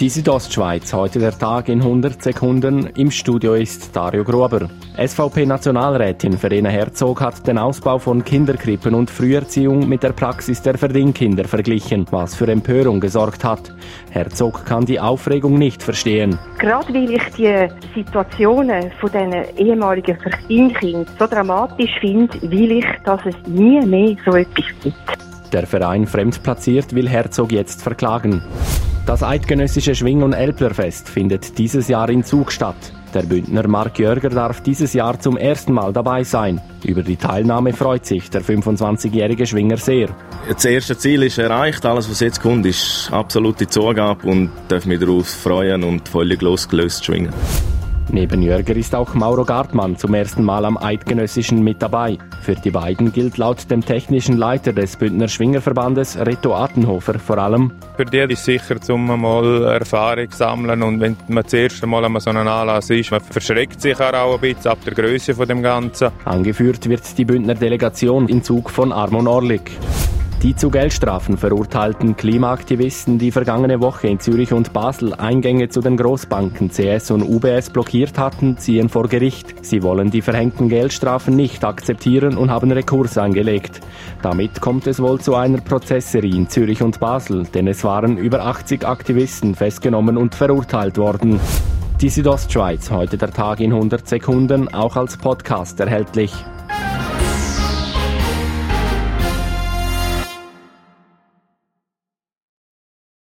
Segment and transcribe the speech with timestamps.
[0.00, 2.86] Die Südostschweiz, heute der Tag in 100 Sekunden.
[2.94, 4.68] Im Studio ist Dario Gruber.
[4.96, 11.48] SVP-Nationalrätin Verena Herzog hat den Ausbau von Kinderkrippen und Früherziehung mit der Praxis der Verdingkinder
[11.48, 13.74] verglichen, was für Empörung gesorgt hat.
[14.12, 16.38] Herzog kann die Aufregung nicht verstehen.
[16.60, 23.20] Gerade weil ich die Situationen von diesen ehemaligen Verdingkindern so dramatisch finde, will ich, dass
[23.26, 25.52] es nie mehr so etwas gibt.
[25.52, 28.44] Der Verein Fremdplatziert will Herzog jetzt verklagen.
[29.08, 32.76] Das eidgenössische Schwing- und Elblerfest findet dieses Jahr in Zug statt.
[33.14, 36.60] Der Bündner Mark Jörger darf dieses Jahr zum ersten Mal dabei sein.
[36.84, 40.10] Über die Teilnahme freut sich der 25-jährige Schwinger sehr.
[40.46, 41.86] Das erste Ziel ist erreicht.
[41.86, 47.06] Alles, was jetzt kommt, ist absolute Zugabe und darf mich darauf freuen und völlig losgelöst
[47.06, 47.32] schwingen.
[48.10, 52.16] Neben Jörger ist auch Mauro Gartmann zum ersten Mal am Eidgenössischen mit dabei.
[52.42, 57.72] Für die beiden gilt laut dem technischen Leiter des Bündner Schwingerverbandes Reto Attenhofer vor allem.
[57.96, 62.18] Für die ist sicher, zum mal Erfahrung sammeln und wenn man das erste Mal an
[62.18, 65.62] so einem Anlass ist, man verschreckt sich auch ein bisschen ab der Größe von dem
[65.62, 66.10] Ganzen.
[66.24, 69.70] Angeführt wird die Bündner Delegation im Zug von Armon Orlik.
[70.42, 75.96] Die zu Geldstrafen verurteilten Klimaaktivisten, die vergangene Woche in Zürich und Basel Eingänge zu den
[75.96, 79.64] Großbanken CS und UBS blockiert hatten, ziehen vor Gericht.
[79.64, 83.80] Sie wollen die verhängten Geldstrafen nicht akzeptieren und haben Rekurs eingelegt.
[84.22, 88.46] Damit kommt es wohl zu einer Prozesserie in Zürich und Basel, denn es waren über
[88.46, 91.40] 80 Aktivisten festgenommen und verurteilt worden.
[92.00, 96.32] Die Südostschweiz, heute der Tag in 100 Sekunden, auch als Podcast erhältlich.